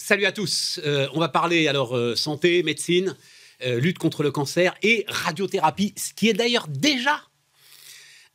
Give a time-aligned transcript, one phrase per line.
[0.00, 0.80] salut à tous.
[0.84, 3.16] Euh, on va parler alors euh, santé, médecine,
[3.62, 7.22] euh, lutte contre le cancer et radiothérapie, ce qui est d'ailleurs déjà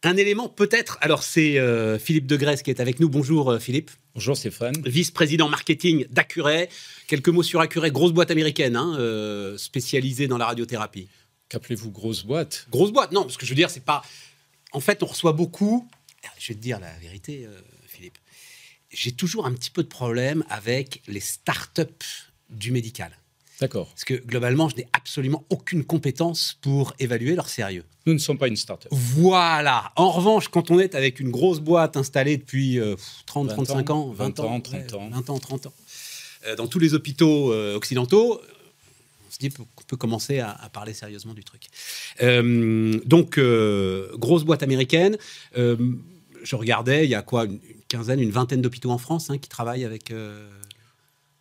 [0.04, 1.00] un élément peut-être.
[1.02, 1.58] Alors c'est
[1.98, 3.10] Philippe Degresse qui est avec nous.
[3.10, 3.90] Bonjour Philippe.
[4.14, 4.76] Bonjour Stéphane.
[4.86, 6.70] Vice-président marketing d'Accuray.
[7.08, 11.08] Quelques mots sur Accuray, grosse boîte américaine hein, spécialisée dans la radiothérapie.
[11.50, 12.68] Qu'appelez-vous grosse boîte?
[12.70, 14.04] Grosse boîte, non, parce que je veux dire, c'est pas.
[14.74, 15.90] En fait, on reçoit beaucoup.
[16.38, 17.48] Je vais te dire la vérité,
[17.88, 18.20] Philippe
[18.96, 21.84] j'ai toujours un petit peu de problème avec les startups
[22.50, 23.12] du médical.
[23.62, 23.88] D'accord.
[23.88, 27.84] Parce que globalement, je n'ai absolument aucune compétence pour évaluer leur sérieux.
[28.06, 28.92] Nous ne sommes pas une start-up.
[28.92, 29.92] Voilà.
[29.96, 32.80] En revanche, quand on est avec une grosse boîte installée depuis
[33.26, 35.74] 30, 35 ans, 20, ans, 30 ans, 20 ans, 30 ans,
[36.46, 38.42] euh, dans tous les hôpitaux euh, occidentaux,
[39.28, 41.64] on se dit qu'on peut commencer à, parler sérieusement du truc.
[42.22, 43.40] Euh, donc,
[44.18, 45.18] grosse boîte américaine
[46.46, 49.50] je regardais, il y a quoi, une, quinzaine, une vingtaine d'hôpitaux en France hein, qui
[49.50, 50.12] travaillent avec.
[50.12, 50.50] Euh,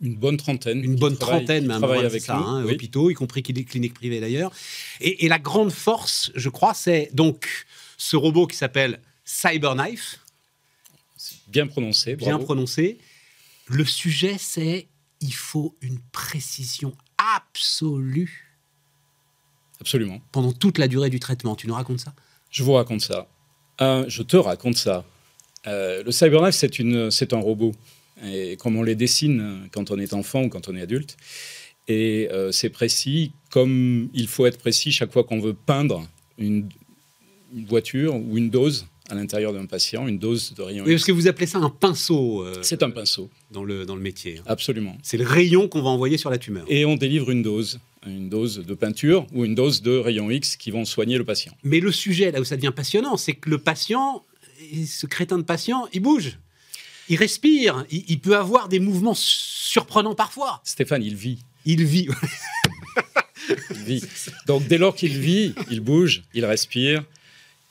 [0.01, 0.83] une bonne trentaine.
[0.83, 1.83] Une bonne trentaine, même.
[1.83, 4.53] avec ça, hein, hôpitaux, y compris des cliniques privées d'ailleurs.
[5.01, 7.49] Et, la grande force, je crois, c'est donc
[7.97, 10.21] ce robot qui s'appelle Cyberknife.
[11.49, 12.17] Bien prononcé.
[12.17, 12.99] Bien prononcé.
[13.67, 14.89] Le sujet, c'est
[15.21, 16.95] il faut une précision
[17.37, 18.59] absolue.
[19.81, 20.21] Absolument.
[20.33, 21.57] Pendant toute la durée du traitement.
[21.57, 22.15] Tu nous racontes ça?
[22.51, 23.29] Je vous raconte ça.
[23.81, 25.05] Euh, je te raconte ça.
[25.67, 26.55] Euh, le Cyberknife,
[27.11, 27.73] c'est, un robot.
[28.25, 31.17] Et comme on les dessine quand on est enfant ou quand on est adulte.
[31.89, 36.07] Et euh, c'est précis comme il faut être précis chaque fois qu'on veut peindre
[36.39, 36.69] une,
[37.69, 40.85] voiture ou une dose à l'intérieur d'un patient, une dose de rayon.
[40.85, 42.45] Oui, parce que vous appelez ça un pinceau.
[42.63, 43.31] c'est un pinceau.
[43.53, 44.39] Dans le, dans le métier.
[44.39, 44.45] Hein.
[44.47, 44.97] Absolument.
[45.03, 46.65] C'est le rayon qu'on va envoyer sur la tumeur.
[46.69, 50.57] Et on délivre une dose une dose de peinture ou une dose de rayons X
[50.57, 51.53] qui vont soigner le patient.
[51.63, 54.25] Mais le sujet, là où ça devient passionnant, c'est que le patient,
[54.87, 56.39] ce crétin de patient, il bouge,
[57.09, 60.61] il respire, il, peut avoir des mouvements surprenants parfois.
[60.65, 61.39] Stéphane, il vit.
[61.67, 62.09] Il vit.
[63.71, 64.05] il vit.
[64.47, 67.05] Donc dès lors qu'il vit, il bouge, il respire,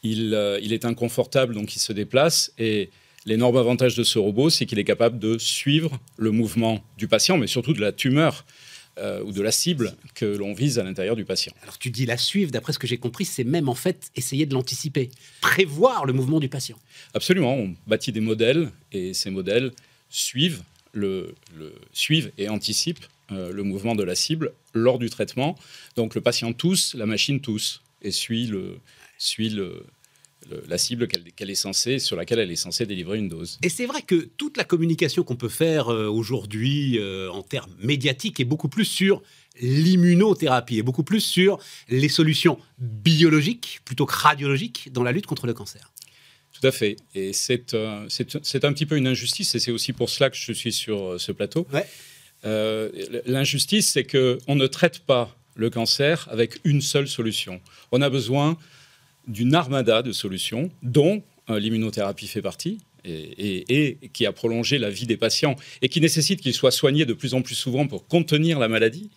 [0.03, 2.53] il, euh, il est inconfortable, donc il se déplace.
[2.59, 2.89] Et
[3.25, 7.37] l'énorme avantage de ce robot, c'est qu'il est capable de suivre le mouvement du patient,
[7.37, 8.45] mais surtout de la tumeur.
[8.99, 11.51] Euh, ou de la cible que l'on vise à l'intérieur du patient.
[11.63, 14.45] Alors tu dis la suivre, d'après ce que j'ai compris, c'est même en fait essayer
[14.45, 15.09] de l'anticiper,
[15.41, 16.77] prévoir le mouvement du patient.
[17.15, 19.71] Absolument, on bâtit des modèles et ces modèles
[20.11, 20.61] suivent,
[20.91, 21.33] le,
[21.91, 25.57] suivent et anticipent euh, le mouvement de la cible lors du traitement.
[25.95, 28.77] Donc le patient tousse, la machine tousse et suit le,
[29.17, 29.87] suit le,
[30.67, 33.59] la cible qu'elle est censée, sur laquelle elle est censée délivrer une dose.
[33.63, 37.71] Et c'est vrai que toute la communication qu'on peut faire euh, aujourd'hui euh, en termes
[37.79, 39.21] médiatiques est beaucoup plus sur
[39.61, 45.45] l'immunothérapie, et beaucoup plus sur les solutions biologiques plutôt que radiologiques dans la lutte contre
[45.45, 45.91] le cancer.
[46.59, 46.95] Tout à fait.
[47.13, 50.53] Et c'est euh, un petit peu une injustice, et c'est aussi pour cela que je
[50.53, 51.67] suis sur ce plateau.
[53.25, 57.61] L'injustice, c'est qu'on ne traite pas le cancer avec une seule solution.
[57.91, 58.57] On a besoin
[59.27, 65.05] d'une armada de solutions, dont euh, l'immunothérapie fait partie, et, qui a prolongé la vie
[65.05, 68.59] des patients, et qui nécessite qu'ils soient soignés de plus en plus souvent pour contenir
[68.59, 69.09] la maladie.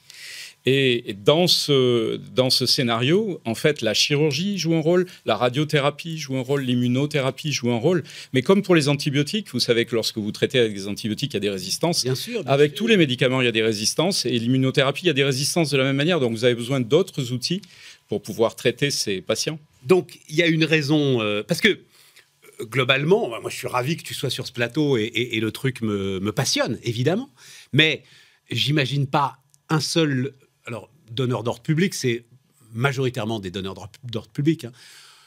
[0.69, 6.19] Et dans ce, dans ce scénario, en fait, la chirurgie joue un rôle, la radiothérapie
[6.19, 8.03] joue un rôle, l'immunothérapie joue un rôle.
[8.33, 11.37] Mais comme pour les antibiotiques, vous savez que lorsque vous traitez avec des antibiotiques, il
[11.37, 12.03] y a des résistances.
[12.03, 12.43] Bien sûr.
[12.47, 14.27] avec tous les médicaments, il y a des résistances.
[14.27, 16.19] Et l'immunothérapie, il y a des résistances de la même manière.
[16.19, 17.63] Donc vous avez besoin d'autres outils
[18.09, 19.61] pour pouvoir traiter ces patients.
[19.87, 21.23] Donc, il y a une raison.
[21.23, 24.97] Euh, parce que, euh, globalement, moi, je suis ravi que tu sois sur ce plateau
[24.97, 27.31] et, le truc me, passionne, évidemment.
[27.73, 28.03] Mais
[28.51, 29.39] j'imagine pas
[29.69, 30.35] un seul.
[30.67, 32.25] Alors, donneur d'ordre public, c'est
[32.73, 34.65] majoritairement des donneurs d'ordre public.
[34.65, 34.73] Hein,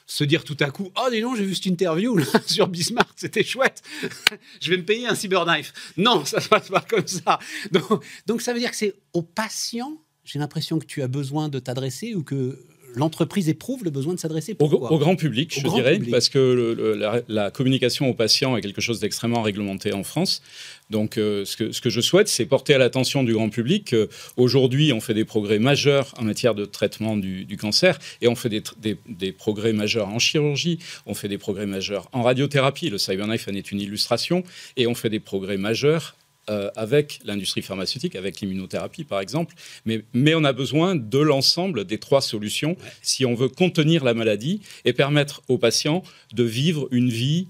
[0.06, 3.44] se dire tout à coup, oh dis donc, j'ai vu cette interview sur Bismarck, c'était
[3.44, 3.84] chouette,
[4.60, 5.72] je vais me payer un cyberknife.
[5.98, 7.38] Non, ça se passe pas comme ça.
[7.72, 11.48] Donc, donc ça veut dire que c'est aux patients, j'ai l'impression que tu as besoin
[11.48, 12.60] de t'adresser ou que
[13.00, 17.52] l'entreprise éprouve le besoin de s'adresser au, au, grand public, je dirais, parce que la,
[17.52, 20.42] communication aux patients est quelque chose d'extrêmement réglementé en France.
[20.90, 23.94] Donc, euh, ce, que, ce, que, je souhaite, c'est porter à l'attention du grand public
[23.94, 28.50] qu'aujourd'hui, on fait des progrès majeurs en matière de traitement du, cancer et on fait
[28.50, 32.90] des, des, des, progrès majeurs en chirurgie, on fait des progrès majeurs en radiothérapie.
[32.90, 34.44] Le CyberKnife en est une illustration
[34.78, 36.16] et on fait des progrès majeurs
[36.50, 39.54] euh, avec l'industrie pharmaceutique, avec l'immunothérapie par exemple,
[39.86, 44.14] mais, mais on a besoin de l'ensemble des trois solutions si on veut contenir la
[44.14, 46.02] maladie et permettre aux patients
[46.34, 47.48] de vivre une vie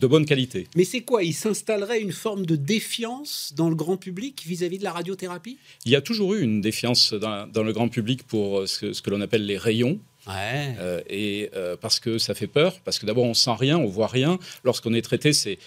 [0.00, 0.66] de bonne qualité.
[0.74, 1.22] Mais c'est quoi?
[1.22, 5.58] Il s'installerait une forme de défiance dans le grand public vis-à-vis de la radiothérapie?
[5.84, 9.10] Il y a toujours eu une défiance dans, le grand public pour euh, ce que,
[9.10, 10.00] l'on appelle les rayons.
[10.28, 11.50] Euh, et
[11.80, 14.38] parce que ça fait peur, parce que d'abord on sent rien, on voit rien.
[14.62, 15.58] Lorsqu'on est traité, c'est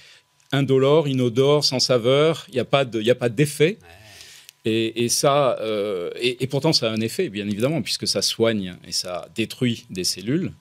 [0.51, 3.77] indolore, inodore, sans saveur, il n'y a pas d'effet.
[4.68, 5.59] Et, ça,
[6.19, 10.03] et, pourtant, ça a un effet, bien évidemment, puisque ça soigne et ça détruit des
[10.03, 10.51] cellules.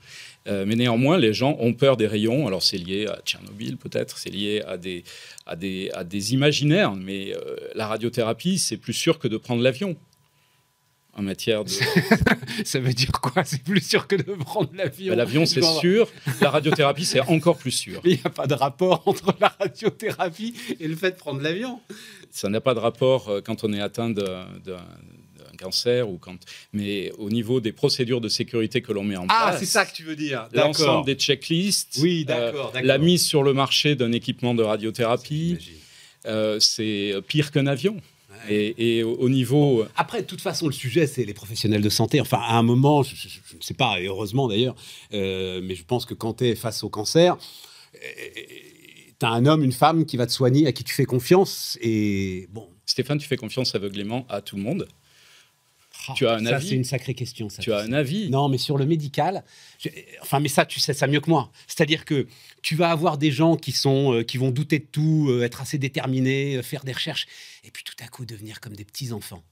[0.47, 2.47] mais néanmoins, les gens ont peur des rayons.
[2.47, 5.05] Alors, c'est lié à Tchernobyl, peut-être, c'est lié à des,
[5.47, 6.95] à, des, à des imaginaires.
[6.95, 7.33] Mais
[7.75, 9.97] la radiothérapie, c'est plus sûr que de prendre l'avion
[11.17, 11.71] en matière de.
[12.65, 13.45] ça veut dire quoi?
[13.45, 15.11] C'est plus sûr que de prendre l'avion.
[15.11, 16.09] Bah, l'avion, c'est sûr.
[16.41, 18.01] La radiothérapie, c'est encore plus sûr.
[18.05, 21.81] Il n'y a pas de rapport entre la radiothérapie et le fait de prendre l'avion.
[22.31, 24.47] Ça n'a pas de rapport euh, quand on est atteint d'un
[25.59, 26.37] cancer ou quand,
[26.73, 29.39] mais au niveau des procédures de sécurité que l'on met en place.
[29.41, 30.49] Ah, c'est ça que tu veux dire.
[30.53, 31.99] L'ensemble des checklists.
[32.03, 32.73] Oui, euh, d'accord.
[32.83, 35.59] la mise sur le marché d'un équipement de radiothérapie.
[36.27, 38.01] Euh, c'est pire qu'un avion.
[38.49, 39.85] Et, au niveau.
[39.97, 42.21] Après, de toute façon, le sujet, c'est les professionnels de santé.
[42.21, 43.15] Enfin, à un moment, je,
[43.57, 44.75] ne sais pas, et heureusement d'ailleurs,
[45.13, 47.37] euh, mais je pense que quand tu es face au cancer,
[47.95, 47.99] euh,
[49.19, 51.79] tu as un homme, une femme qui va te soigner, à qui tu fais confiance.
[51.81, 52.69] Et bon.
[52.87, 54.87] Stéphane, tu fais confiance aveuglément à tout le monde
[56.15, 57.49] tu as un ça, avis c'est une sacrée question.
[57.49, 59.45] Ça, tu as un avis Non, mais sur le médical,
[60.21, 61.51] enfin, mais ça, tu sais ça mieux que moi.
[61.67, 62.27] C'est-à-dire que
[62.63, 65.61] tu vas avoir des gens qui sont, euh, qui vont douter de tout, euh, être
[65.61, 67.27] assez déterminés, euh, faire des recherches,
[67.65, 69.43] et puis tout à coup devenir comme des petits enfants.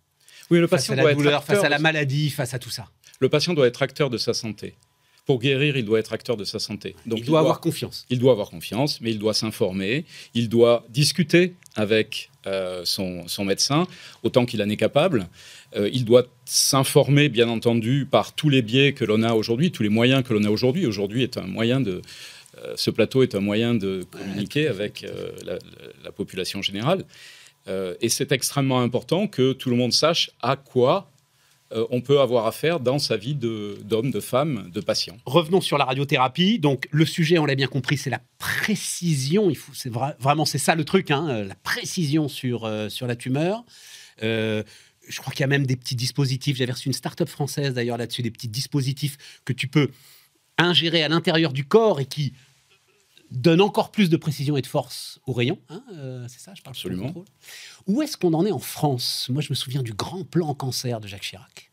[0.51, 2.89] Oui, le patient face à la douleur, face à la maladie, face à tout ça.
[3.21, 4.75] Le patient doit être acteur de sa santé.
[5.25, 6.97] Pour guérir, il doit être acteur de sa santé.
[7.07, 8.07] Donc, il, doit avoir confiance.
[8.11, 10.05] Il doit avoir confiance, mais il doit s'informer,
[10.35, 12.31] il doit discuter avec
[12.83, 13.87] son, son, médecin
[14.25, 15.29] autant qu'il en est capable.
[15.77, 19.83] Euh, il doit s'informer, bien entendu, par tous les biais que l'on a aujourd'hui, tous
[19.83, 20.87] les moyens que l'on a aujourd'hui.
[20.87, 22.03] Aujourd'hui est un moyen de,
[22.59, 25.33] euh, ce plateau est un moyen de communiquer avec euh,
[26.05, 27.05] la, population générale.
[28.01, 31.12] et c'est extrêmement important que tout le monde sache à quoi
[31.91, 35.17] on peut avoir affaire dans sa vie d'homme, de, femme, de patient.
[35.27, 36.59] Revenons sur la radiothérapie.
[36.59, 39.51] Donc le sujet, on l'a bien compris, c'est la précision.
[39.51, 39.73] Il faut,
[40.19, 43.65] vraiment c'est ça le truc, hein, la précision sur sur la tumeur
[45.09, 46.57] je crois qu'il y a même des petits dispositifs.
[46.57, 49.89] J'avais reçu une start-up française d'ailleurs là-dessus, des petits dispositifs que tu peux
[50.59, 52.35] ingérer à l'intérieur du corps et qui
[53.32, 55.58] donnent encore plus de précision et de force au rayon.
[55.69, 57.14] Hein, euh, c'est ça, je parle Absolument.
[57.87, 59.29] Où est-ce qu'on en est en France?
[59.31, 61.70] Moi, je me souviens du grand plan cancer de Jacques Chirac.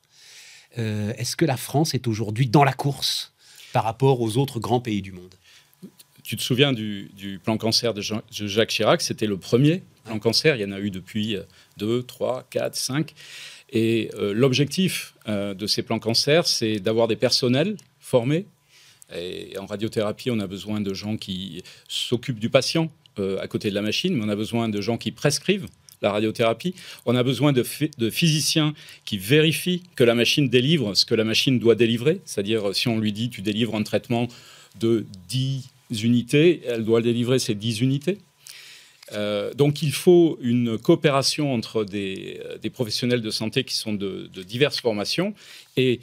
[0.78, 3.34] Euh, est-ce que la France est aujourd'hui dans la course
[3.74, 5.34] par rapport aux autres grands pays du monde?
[6.24, 10.62] Tu te souviens du, plan cancer de, Jacques Chirac, c'était le premier plan cancer, il
[10.62, 11.38] y en a eu depuis
[11.78, 13.16] 2, 3, 4, 5.
[13.72, 18.46] Et euh, l'objectif euh, de ces plans cancer, c'est d'avoir des personnels formés.
[19.16, 23.70] Et en radiothérapie, on a besoin de gens qui s'occupent du patient euh, à côté
[23.70, 25.68] de la machine, mais on a besoin de gens qui prescrivent
[26.02, 26.76] la radiothérapie.
[27.06, 27.66] On a besoin de,
[27.98, 28.74] de, physiciens
[29.06, 32.22] qui vérifient que la machine délivre ce que la machine doit délivrer.
[32.26, 34.28] C'est-à-dire, si on lui dit tu délivres un traitement
[34.80, 35.70] de 10
[36.04, 38.20] unités, elle doit délivrer ces 10 unités.
[39.14, 44.30] Euh, donc il faut une coopération entre des, euh, professionnels de santé qui sont de,
[44.44, 45.34] diverses formations.
[45.78, 46.00] Et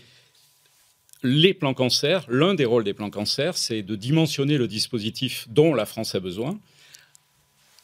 [1.26, 5.75] les plans cancer, l'un des rôles des plans cancer, c'est de dimensionner le dispositif dont
[5.75, 6.58] la France a besoin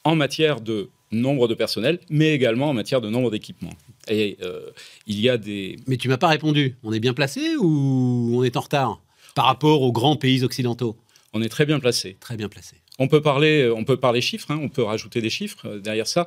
[0.05, 3.75] en matière de nombre de personnel, mais également en matière de nombre d'équipements.
[4.09, 4.71] Et euh,
[5.07, 5.77] il y a des...
[5.87, 6.77] Mais tu m'as pas répondu.
[6.83, 9.01] On est bien placé ou on est en retard
[9.35, 10.97] par rapport aux grands pays occidentaux?
[11.33, 12.17] On est très bien placé.
[12.21, 12.77] Très bien placé.
[12.99, 16.07] On peut parler, on peut parler chiffres, hein, on peut rajouter des chiffres euh, derrière
[16.07, 16.27] ça.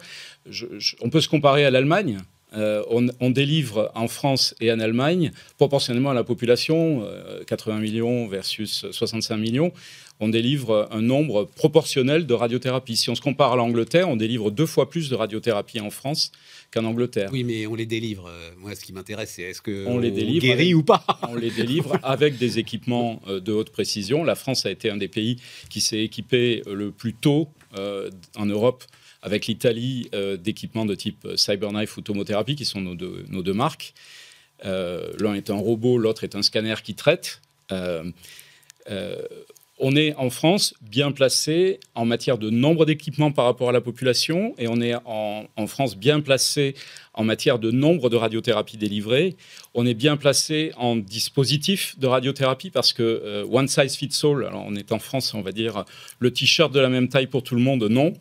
[1.02, 2.20] on peut se comparer à l'Allemagne.
[2.56, 7.06] Euh, on, délivre en France et en Allemagne, proportionnellement à la population,
[7.48, 9.74] 80 euh, millions versus 65 millions,
[10.22, 12.96] on délivre un nombre proportionnel de radiothérapie.
[12.96, 16.32] Si on se compare à l'Angleterre, on délivre deux fois plus de radiothérapie en France
[16.74, 17.30] qu'en Angleterre.
[17.34, 18.32] Oui, mais on les délivre.
[18.58, 21.06] Moi, ce qui m'intéresse, c'est est-ce que on, les délivre guérit ou pas?
[21.30, 24.24] On les délivre avec des équipements de haute précision.
[24.24, 25.38] La France a été un des pays
[25.70, 27.50] qui s'est équipé le plus tôt
[28.38, 28.86] en Europe
[29.22, 33.94] avec l'Italie euh, d'équipements de type euh, Cyberknife ou Tomothérapie, qui sont nos deux, marques.
[34.66, 37.42] Euh, l'un est un robot, l'autre est un scanner qui traite.
[39.78, 43.82] on est en France bien placé en matière de nombre d'équipements par rapport à la
[43.82, 46.76] population et on est en, en, France bien placé
[47.14, 49.36] en matière de nombre de radiothérapies délivrées.
[49.74, 54.64] On est bien placé en dispositif de radiothérapie parce que one size fits all, alors
[54.66, 55.84] on est en France, on va dire
[56.20, 58.14] le t-shirt de la même taille pour tout le monde, non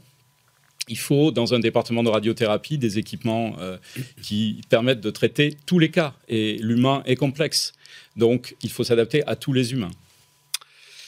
[0.88, 3.78] il faut, dans un département de radiothérapie, des équipements euh,
[4.22, 6.14] qui permettent de traiter tous les cas.
[6.28, 7.72] Et l'humain est complexe.
[8.16, 9.90] Donc, il faut s'adapter à tous les humains.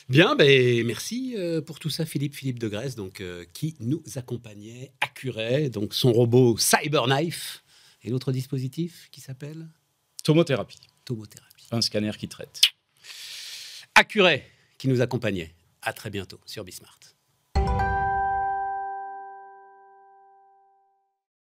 [0.09, 4.03] Bien, ben, merci euh, pour tout ça, Philippe, Philippe de Grèce, donc, euh, qui nous
[4.15, 7.65] accompagnait, Accuray, donc son robot Cyberknife,
[8.05, 9.67] et l'autre dispositif qui s'appelle
[10.23, 10.79] Tomothérapie.
[11.05, 11.67] Tomothérapie.
[11.73, 12.61] Un scanner qui traite.
[13.97, 14.45] Accuray,
[14.79, 15.53] qui nous accompagnait.
[15.83, 17.16] À très bientôt sur Bismart.